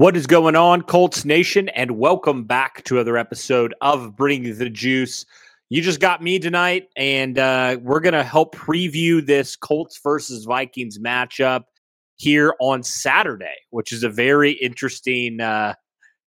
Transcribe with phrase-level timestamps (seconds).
[0.00, 1.68] What is going on, Colts Nation?
[1.68, 5.26] And welcome back to another episode of Bring the Juice.
[5.68, 10.46] You just got me tonight, and uh, we're going to help preview this Colts versus
[10.46, 11.64] Vikings matchup
[12.16, 15.74] here on Saturday, which is a very interesting uh,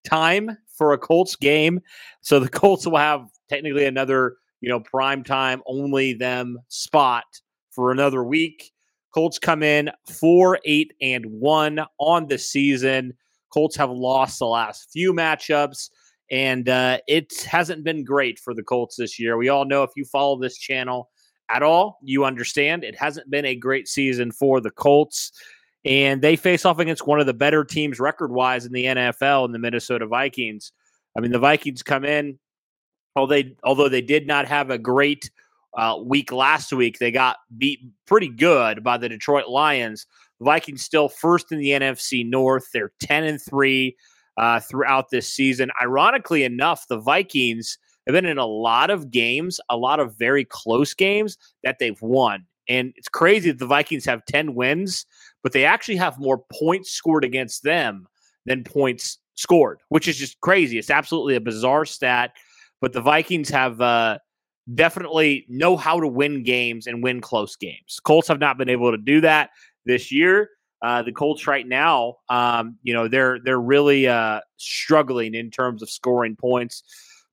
[0.03, 1.81] time for a Colts game.
[2.21, 7.23] So the Colts will have technically another, you know, prime time only them spot
[7.71, 8.71] for another week.
[9.15, 13.13] Colts come in four, eight, and one on the season.
[13.53, 15.89] Colts have lost the last few matchups,
[16.31, 19.37] and uh, it hasn't been great for the Colts this year.
[19.37, 21.09] We all know if you follow this channel
[21.49, 25.31] at all, you understand it hasn't been a great season for the Colts.
[25.85, 29.45] And they face off against one of the better teams record wise in the NFL
[29.45, 30.71] in the Minnesota Vikings.
[31.15, 32.39] I mean, the Vikings come in,
[33.15, 35.29] although they, although they did not have a great
[35.77, 40.07] uh, week last week, they got beat pretty good by the Detroit Lions.
[40.41, 42.67] Vikings still first in the NFC North.
[42.73, 43.95] They're 10 and 3
[44.37, 45.71] uh, throughout this season.
[45.81, 47.77] Ironically enough, the Vikings
[48.07, 52.01] have been in a lot of games, a lot of very close games that they've
[52.01, 52.45] won.
[52.67, 55.05] And it's crazy that the Vikings have 10 wins,
[55.41, 58.07] but they actually have more points scored against them
[58.45, 60.77] than points scored, which is just crazy.
[60.77, 62.33] It's absolutely a bizarre stat.
[62.81, 64.19] But the Vikings have uh,
[64.73, 67.99] definitely know how to win games and win close games.
[68.03, 69.51] Colts have not been able to do that
[69.85, 70.49] this year.
[70.83, 75.81] Uh, the Colts right now, um, you know, they're they're really uh, struggling in terms
[75.81, 76.83] of scoring points.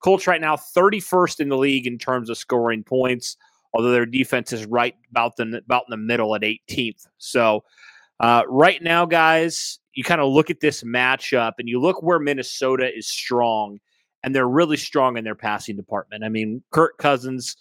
[0.04, 3.36] Colts right now, 31st in the league in terms of scoring points,
[3.74, 7.08] although their defense is right about the about in the middle at 18th.
[7.18, 7.64] So
[8.20, 12.20] uh, right now, guys, you kind of look at this matchup and you look where
[12.20, 13.80] Minnesota is strong,
[14.22, 16.22] and they're really strong in their passing department.
[16.22, 17.56] I mean, Kirk Cousins,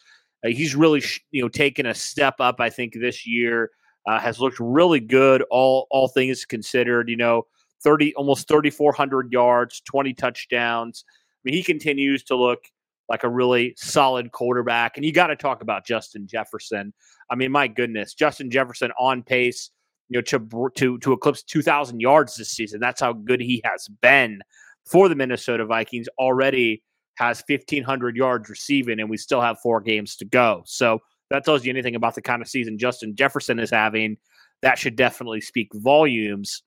[0.46, 1.02] uh, he's really
[1.32, 2.60] you know taken a step up.
[2.60, 3.72] I think this year
[4.06, 5.44] uh, has looked really good.
[5.50, 7.46] All all things considered, you know,
[7.84, 11.04] thirty almost thirty four hundred yards, twenty touchdowns.
[11.08, 12.60] I mean, he continues to look
[13.08, 14.96] like a really solid quarterback.
[14.96, 16.94] And you got to talk about Justin Jefferson.
[17.30, 19.72] I mean, my goodness, Justin Jefferson on pace,
[20.10, 22.80] you know, to to to eclipse two thousand yards this season.
[22.80, 24.42] That's how good he has been
[24.86, 26.08] for the Minnesota Vikings.
[26.18, 26.84] Already
[27.16, 30.64] has fifteen hundred yards receiving, and we still have four games to go.
[30.66, 31.00] So
[31.30, 34.18] that tells you anything about the kind of season Justin Jefferson is having.
[34.62, 36.64] That should definitely speak volumes.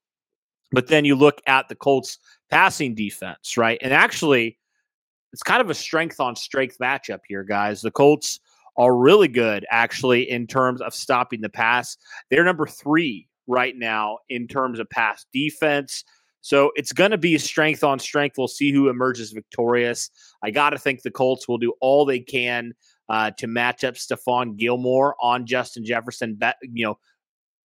[0.71, 2.19] But then you look at the Colts
[2.51, 3.79] passing defense, right?
[3.83, 4.59] And actually,
[5.33, 7.83] it's kind of a strength on strength matchup here, guys.
[7.83, 8.41] The Colts
[8.77, 11.97] are really good, actually, in terms of stopping the pass.
[12.31, 16.05] They're number three right now in terms of pass defense.
[16.41, 18.37] So it's going to be a strength on strength.
[18.37, 20.11] We'll see who emerges victorious.
[20.43, 22.73] I got to think the Colts will do all they can
[23.09, 26.39] uh, to match up Stephon Gilmore on Justin Jefferson.
[26.63, 26.99] You know,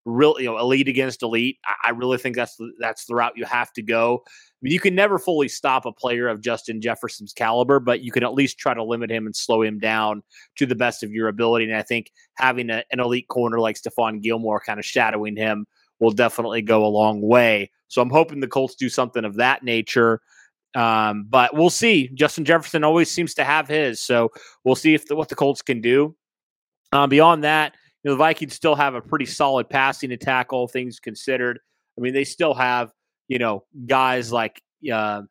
[0.07, 1.57] real you know elite against elite.
[1.66, 4.24] I, I really think that's the, that's the route you have to go.
[4.25, 8.12] I mean, you can never fully stop a player of Justin Jefferson's caliber, but you
[8.12, 10.24] can at least try to limit him and slow him down
[10.56, 11.66] to the best of your ability.
[11.66, 15.68] And I think having a, an elite corner like Stephon Gilmore kind of shadowing him
[16.00, 17.69] will definitely go a long way.
[17.88, 20.22] So I'm hoping the Colts do something of that nature.
[20.77, 22.09] Um, but we'll see.
[22.13, 24.29] Justin Jefferson always seems to have his, so
[24.63, 26.15] we'll see if the, what the Colts can do.
[26.91, 30.68] Um, beyond that, you know, the Vikings still have a pretty solid passing attack, all
[30.68, 31.59] things considered.
[31.97, 32.91] I mean, they still have
[33.27, 34.62] you know guys like
[34.94, 35.24] uh,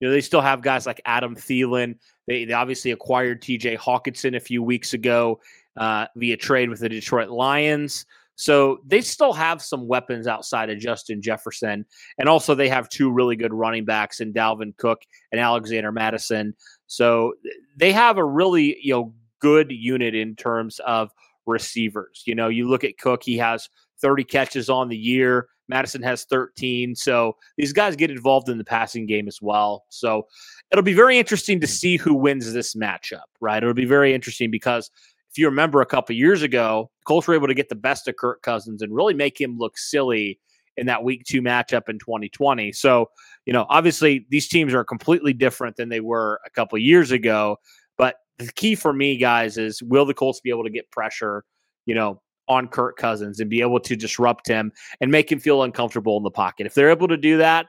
[0.00, 1.96] you know they still have guys like Adam Thielen.
[2.26, 3.76] They they obviously acquired T.J.
[3.76, 5.40] Hockenson a few weeks ago.
[5.76, 8.06] uh, via trade with the Detroit Lions.
[8.36, 11.84] So they still have some weapons outside of Justin Jefferson.
[12.18, 15.02] And also, they have two really good running backs in Dalvin Cook
[15.32, 16.54] and Alexander Mattison.
[16.86, 17.34] So
[17.76, 21.10] they have a really, you know, good unit in terms of
[21.46, 22.22] receivers.
[22.26, 23.68] You know, you look at Cook, he has
[24.00, 25.48] 30 catches on the year.
[25.68, 26.94] Madison has 13.
[26.94, 29.84] So these guys get involved in the passing game as well.
[29.88, 30.26] So
[30.70, 33.62] it'll be very interesting to see who wins this matchup, right?
[33.62, 34.90] It'll be very interesting because
[35.34, 38.14] if you remember a couple years ago, Colts were able to get the best of
[38.14, 40.38] Kirk Cousins and really make him look silly
[40.76, 42.70] in that week two matchup in 2020.
[42.70, 43.10] So,
[43.44, 47.56] you know, obviously these teams are completely different than they were a couple years ago.
[47.98, 51.44] But the key for me, guys, is will the Colts be able to get pressure,
[51.84, 54.70] you know, on Kirk Cousins and be able to disrupt him
[55.00, 56.64] and make him feel uncomfortable in the pocket?
[56.64, 57.66] If they're able to do that,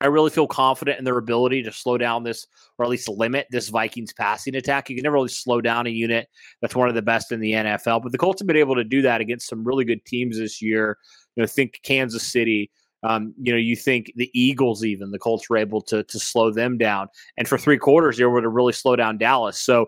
[0.00, 2.46] I really feel confident in their ability to slow down this,
[2.78, 4.88] or at least limit this Vikings passing attack.
[4.88, 6.28] You can never really slow down a unit
[6.60, 8.84] that's one of the best in the NFL, but the Colts have been able to
[8.84, 10.96] do that against some really good teams this year.
[11.36, 12.70] You know, think Kansas City.
[13.02, 16.50] Um, you know, you think the Eagles, even the Colts were able to to slow
[16.50, 17.08] them down,
[17.38, 19.58] and for three quarters, they were able to really slow down Dallas.
[19.58, 19.86] So,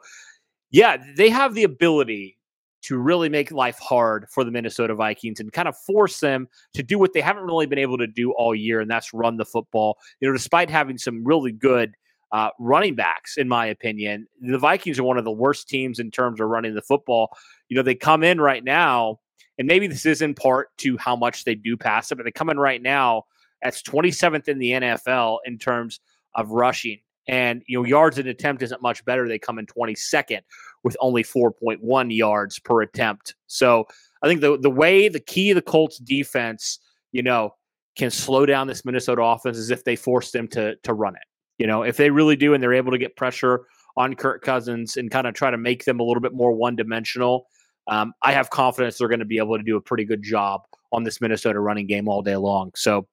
[0.70, 2.38] yeah, they have the ability
[2.82, 6.82] to really make life hard for the Minnesota Vikings and kind of force them to
[6.82, 9.44] do what they haven't really been able to do all year, and that's run the
[9.44, 9.98] football.
[10.20, 11.94] You know, despite having some really good
[12.32, 16.10] uh, running backs, in my opinion, the Vikings are one of the worst teams in
[16.10, 17.36] terms of running the football.
[17.68, 19.20] You know, they come in right now,
[19.58, 22.32] and maybe this is in part to how much they do pass it, but they
[22.32, 23.24] come in right now
[23.62, 26.00] as 27th in the NFL in terms
[26.34, 26.98] of rushing.
[27.28, 29.28] And you know, yards an attempt isn't much better.
[29.28, 30.40] They come in 22nd
[30.82, 33.34] with only 4.1 yards per attempt.
[33.46, 33.86] So
[34.22, 36.78] I think the the way the key of the Colts defense,
[37.12, 37.54] you know,
[37.96, 41.22] can slow down this Minnesota offense is if they force them to to run it.
[41.58, 43.66] You know, if they really do and they're able to get pressure
[43.96, 46.74] on Kirk Cousins and kind of try to make them a little bit more one
[46.74, 47.46] dimensional,
[47.88, 50.62] um, I have confidence they're going to be able to do a pretty good job
[50.92, 52.70] on this Minnesota running game all day long.
[52.74, 53.06] So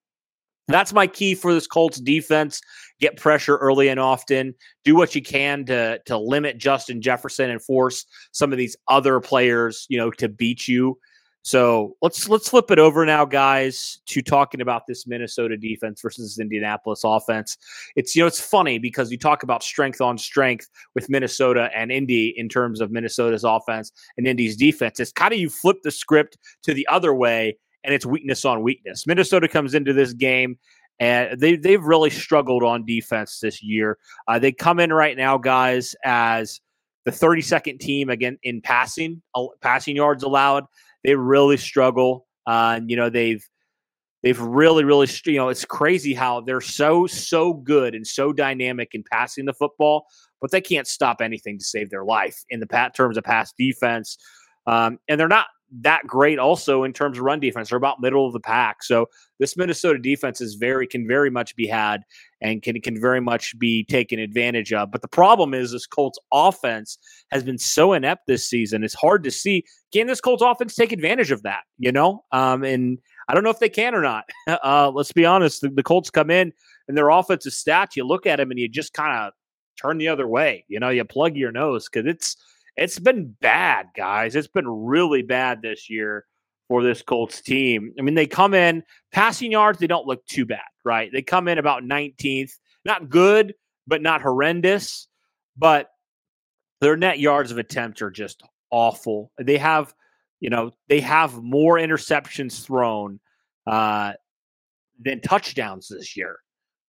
[0.74, 2.62] that's my key for this Colts defense.
[3.00, 4.54] Get pressure early and often.
[4.84, 9.20] Do what you can to to limit Justin Jefferson and force some of these other
[9.20, 10.98] players, you know, to beat you.
[11.42, 16.38] So let's let's flip it over now, guys, to talking about this Minnesota defense versus
[16.38, 17.58] Indianapolis offense.
[17.96, 21.92] It's you know it's funny because you talk about strength on strength with Minnesota and
[21.92, 25.00] Indy in terms of Minnesota's offense and Indy's defense.
[25.00, 28.62] It's kind of you flip the script to the other way and it's weakness on
[28.62, 29.08] weakness.
[29.08, 30.58] Minnesota comes into this game
[31.00, 33.98] and they they've really struggled on defense this year.
[34.28, 36.60] Uh, they come in right now, guys, as
[37.06, 40.66] the 32nd team again in passing uh, passing yards allowed.
[41.04, 42.28] They really struggle.
[42.46, 43.48] Uh, you know they've
[44.24, 48.90] they've really really you know it's crazy how they're so so good and so dynamic
[48.94, 50.06] in passing the football,
[50.42, 53.54] but they can't stop anything to save their life in the pat terms of pass
[53.58, 54.18] defense.
[54.68, 55.48] Um, and they're not
[55.82, 57.70] that great also in terms of run defense.
[57.70, 58.84] They're about middle of the pack.
[58.84, 59.08] So
[59.40, 62.02] this Minnesota defense is very can very much be had
[62.42, 64.92] and can can very much be taken advantage of.
[64.92, 66.98] But the problem is this Colts offense
[67.32, 68.84] has been so inept this season.
[68.84, 69.64] It's hard to see
[69.94, 72.24] can this Colts offense take advantage of that, you know?
[72.32, 74.26] Um, and I don't know if they can or not.
[74.64, 75.62] Uh, let's be honest.
[75.62, 76.52] The, the Colts come in
[76.88, 79.34] and their offensive stats, you look at them and you just kind of
[79.80, 80.66] turn the other way.
[80.68, 82.36] You know, you plug your nose because it's
[82.80, 84.36] it's been bad, guys.
[84.36, 86.26] It's been really bad this year
[86.70, 87.94] for this Colts team.
[88.00, 91.10] I mean, they come in passing yards, they don't look too bad, right?
[91.12, 92.52] They come in about 19th,
[92.86, 93.54] not good,
[93.86, 95.08] but not horrendous.
[95.58, 95.90] But
[96.80, 99.32] their net yards of attempt are just awful.
[99.38, 99.94] They have,
[100.40, 103.20] you know, they have more interceptions thrown
[103.68, 104.14] uh,
[105.04, 106.40] than touchdowns this year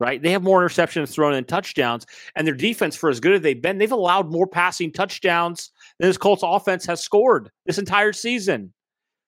[0.01, 0.23] right?
[0.23, 3.61] They have more interceptions thrown than touchdowns, and their defense, for as good as they've
[3.61, 8.73] been, they've allowed more passing touchdowns than this Colts offense has scored this entire season.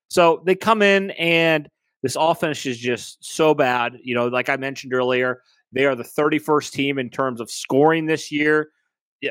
[0.08, 1.68] So they come in, and
[2.02, 3.98] this offense is just so bad.
[4.02, 8.06] You know, like I mentioned earlier, they are the 31st team in terms of scoring
[8.06, 8.70] this year.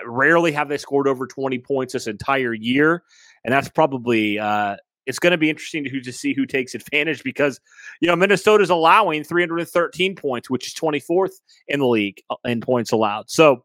[0.06, 3.04] rarely have they scored over 20 points this entire year,
[3.44, 7.24] and that's probably uh, it's going to be interesting to, to see who takes advantage
[7.24, 7.60] because
[8.00, 11.34] you know Minnesota's allowing 313 points, which is 24th
[11.68, 13.30] in the league uh, in points allowed.
[13.30, 13.64] So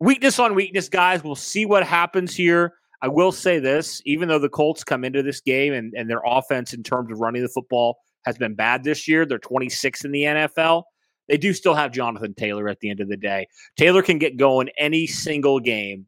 [0.00, 1.22] weakness on weakness, guys.
[1.24, 2.74] We'll see what happens here.
[3.02, 6.22] I will say this: even though the Colts come into this game and, and their
[6.24, 10.12] offense in terms of running the football has been bad this year, they're 26 in
[10.12, 10.84] the NFL.
[11.28, 13.46] They do still have Jonathan Taylor at the end of the day.
[13.76, 16.06] Taylor can get going any single game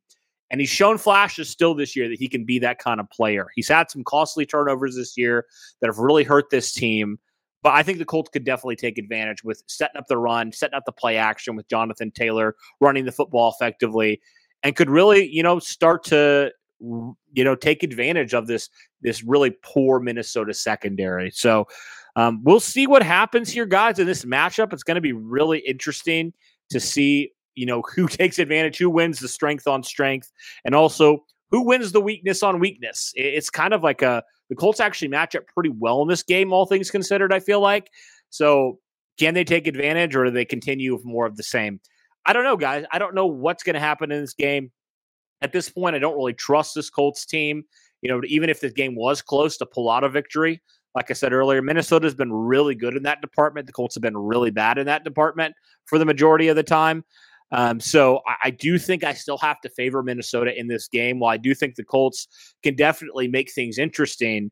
[0.51, 3.47] and he's shown flashes still this year that he can be that kind of player.
[3.55, 5.47] He's had some costly turnovers this year
[5.81, 7.19] that have really hurt this team.
[7.63, 10.75] But I think the Colts could definitely take advantage with setting up the run, setting
[10.75, 14.21] up the play action with Jonathan Taylor, running the football effectively,
[14.63, 18.69] and could really, you know, start to you know, take advantage of this
[19.03, 21.31] this really poor Minnesota secondary.
[21.31, 21.67] So
[22.17, 24.73] um, we'll see what happens here, guys, in this matchup.
[24.73, 26.33] It's going to be really interesting
[26.71, 30.33] to see, you know, who takes advantage, who wins the strength on strength,
[30.65, 33.13] and also who wins the weakness on weakness.
[33.15, 36.53] It's kind of like a the Colts actually match up pretty well in this game,
[36.53, 37.33] all things considered.
[37.33, 37.91] I feel like
[38.29, 38.79] so.
[39.19, 41.79] Can they take advantage, or do they continue with more of the same?
[42.25, 42.87] I don't know, guys.
[42.91, 44.73] I don't know what's going to happen in this game.
[45.43, 47.65] At this point, I don't really trust this Colts team.
[48.01, 50.63] You know, even if the game was close to pull out a victory,
[50.95, 53.67] like I said earlier, Minnesota's been really good in that department.
[53.67, 55.55] The Colts have been really bad in that department
[55.85, 57.05] for the majority of the time.
[57.53, 61.19] Um, so I, I, do think I still have to favor Minnesota in this game.
[61.19, 62.29] While I do think the Colts
[62.63, 64.51] can definitely make things interesting,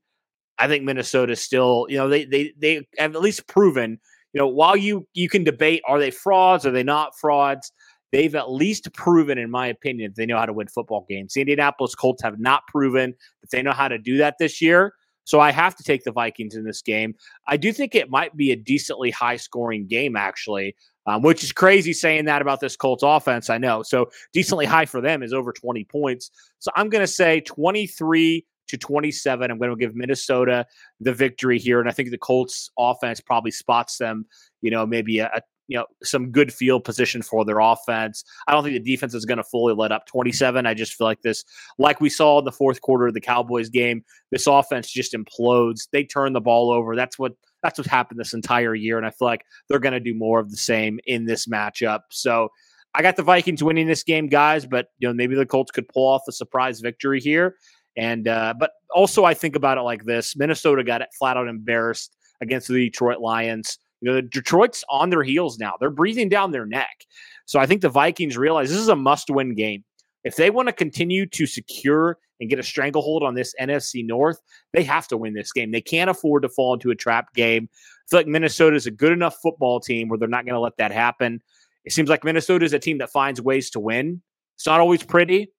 [0.58, 4.00] I think Minnesota still, you know, they they they have at least proven,
[4.32, 7.72] you know, while you you can debate are they frauds, are they not frauds,
[8.12, 11.34] they've at least proven, in my opinion, they know how to win football games.
[11.34, 14.92] The Indianapolis Colts have not proven that they know how to do that this year.
[15.24, 17.14] So I have to take the Vikings in this game.
[17.46, 20.74] I do think it might be a decently high scoring game, actually,
[21.08, 23.48] um, which is crazy saying that about this Colts offense.
[23.48, 23.82] I know.
[23.82, 26.30] So decently high for them is over 20 points.
[26.58, 29.50] So I'm going to say 23 to 27.
[29.50, 30.66] I'm going to give Minnesota
[31.00, 31.80] the victory here.
[31.80, 34.26] And I think the Colts offense probably spots them,
[34.60, 38.24] you know, maybe a, a you know some good field position for their offense.
[38.46, 40.66] I don't think the defense is going to fully let up 27.
[40.66, 41.44] I just feel like this,
[41.78, 45.88] like we saw in the fourth quarter of the Cowboys game, this offense just implodes.
[45.90, 46.96] They turn the ball over.
[46.96, 50.00] That's what that's what's happened this entire year, and I feel like they're going to
[50.00, 52.00] do more of the same in this matchup.
[52.10, 52.50] So.
[52.94, 55.86] I got the Vikings winning this game, guys, but you know maybe the Colts could
[55.88, 57.54] pull off a surprise victory here.
[57.98, 61.48] And uh, but also I think about it like this: Minnesota got it flat out
[61.48, 63.78] embarrassed against the Detroit Lions.
[64.00, 65.74] You know, Detroit's on their heels now.
[65.78, 67.04] They're breathing down their neck.
[67.46, 69.84] So I think the Vikings realize this is a must win game.
[70.24, 74.40] If they want to continue to secure and get a stranglehold on this NFC North,
[74.72, 75.70] they have to win this game.
[75.70, 77.68] They can't afford to fall into a trap game.
[77.72, 80.60] I feel like Minnesota is a good enough football team where they're not going to
[80.60, 81.42] let that happen.
[81.84, 84.22] It seems like Minnesota is a team that finds ways to win.
[84.56, 85.52] It's not always pretty.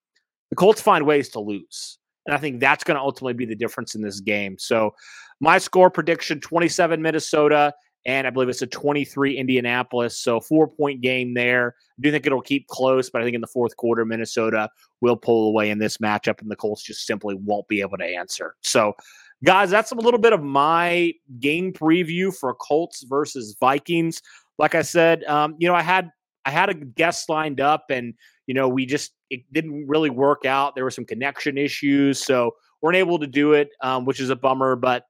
[0.49, 1.97] The Colts find ways to lose.
[2.25, 4.57] And I think that's going to ultimately be the difference in this game.
[4.59, 4.93] So,
[5.41, 7.73] my score prediction 27 Minnesota
[8.05, 10.17] and I believe it's a 23 Indianapolis.
[10.17, 11.75] So four point game there.
[11.77, 14.69] I do think it'll keep close, but I think in the fourth quarter, Minnesota
[15.01, 18.05] will pull away in this matchup, and the Colts just simply won't be able to
[18.05, 18.55] answer.
[18.61, 18.95] So,
[19.43, 24.21] guys, that's a little bit of my game preview for Colts versus Vikings.
[24.57, 26.09] Like I said, um, you know, I had
[26.45, 28.13] I had a guest lined up, and
[28.47, 30.73] you know, we just it didn't really work out.
[30.75, 34.35] There were some connection issues, so weren't able to do it, um, which is a
[34.35, 34.75] bummer.
[34.75, 35.03] But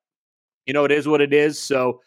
[0.65, 1.59] you know, it is what it is.
[1.59, 2.01] So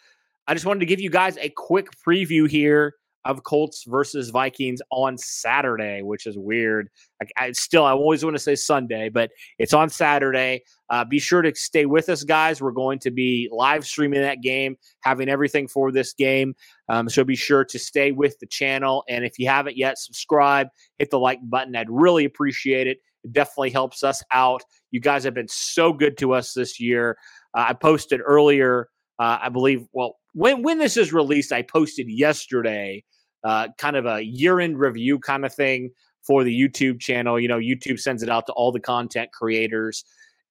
[0.46, 2.94] I just wanted to give you guys a quick preview here
[3.24, 6.88] of Colts versus Vikings on Saturday, which is weird.
[7.22, 10.64] I, I still, I always want to say Sunday, but it's on Saturday.
[10.90, 12.60] Uh, be sure to stay with us, guys.
[12.60, 16.54] We're going to be live streaming that game, having everything for this game.
[16.88, 19.04] Um, so be sure to stay with the channel.
[19.08, 20.68] And if you haven't yet, subscribe,
[20.98, 21.76] hit the like button.
[21.76, 22.98] I'd really appreciate it.
[23.22, 24.64] It definitely helps us out.
[24.90, 27.16] You guys have been so good to us this year.
[27.56, 28.88] Uh, I posted earlier
[29.18, 33.04] uh, I believe, well, when when this is released, I posted yesterday,
[33.44, 35.90] uh, kind of a year end review kind of thing
[36.22, 37.38] for the YouTube channel.
[37.38, 40.04] You know, YouTube sends it out to all the content creators,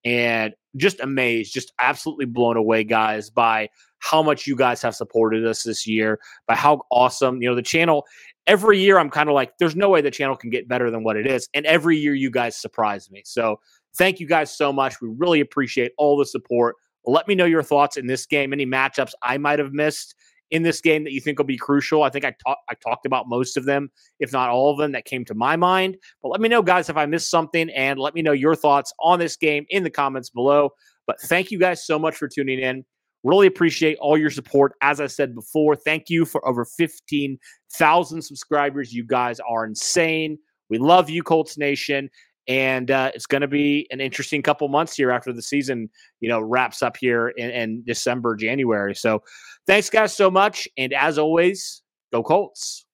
[0.04, 5.46] and just amazed, just absolutely blown away, guys, by how much you guys have supported
[5.46, 8.04] us this year, by how awesome, you know, the channel.
[8.48, 11.04] Every year, I'm kind of like, there's no way the channel can get better than
[11.04, 13.22] what it is, and every year, you guys surprise me.
[13.24, 13.60] So,
[13.96, 15.00] thank you guys so much.
[15.00, 16.76] We really appreciate all the support.
[17.04, 18.52] Let me know your thoughts in this game.
[18.52, 20.14] Any matchups I might have missed
[20.52, 22.02] in this game that you think will be crucial.
[22.02, 23.90] I think I talked I talked about most of them,
[24.20, 25.96] if not all of them, that came to my mind.
[26.22, 28.92] But let me know, guys, if I missed something, and let me know your thoughts
[29.00, 30.70] on this game in the comments below.
[31.06, 32.84] But thank you guys so much for tuning in.
[33.24, 34.74] Really appreciate all your support.
[34.82, 38.92] As I said before, thank you for over 15,000 subscribers.
[38.92, 40.38] You guys are insane.
[40.68, 42.10] We love you, Colts Nation
[42.48, 45.88] and uh, it's going to be an interesting couple months here after the season
[46.20, 49.22] you know wraps up here in, in, december january so
[49.66, 51.82] thanks guys so much and as always
[52.12, 52.84] go colts.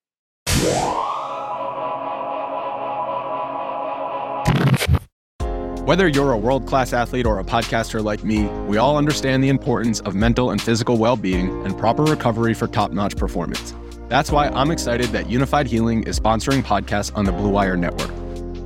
[5.84, 10.00] Whether you're a world-class athlete or a podcaster like me we all understand the importance
[10.00, 13.74] of mental and physical well-being and proper recovery for top-notch performance.
[14.08, 18.10] That's why i'm excited that Unifyd healing is sponsoring podcasts on the blue wire network